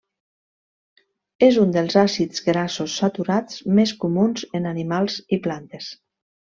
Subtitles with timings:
[1.47, 5.97] És uns dels àcids grassos saturats més comuns en animals i plantes.